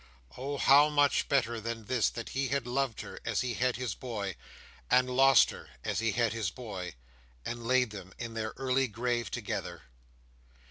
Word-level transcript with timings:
Oh, 0.35 0.57
how 0.57 0.89
much 0.89 1.29
better 1.29 1.61
than 1.61 1.85
this 1.85 2.09
that 2.09 2.29
he 2.29 2.47
had 2.47 2.65
loved 2.65 3.01
her 3.01 3.19
as 3.23 3.41
he 3.41 3.53
had 3.53 3.75
his 3.75 3.93
boy, 3.93 4.35
and 4.89 5.07
lost 5.07 5.51
her 5.51 5.69
as 5.83 5.99
he 5.99 6.13
had 6.13 6.33
his 6.33 6.49
boy, 6.49 6.95
and 7.45 7.67
laid 7.67 7.91
them 7.91 8.11
in 8.17 8.33
their 8.33 8.55
early 8.57 8.87
grave 8.87 9.29
together! 9.29 9.83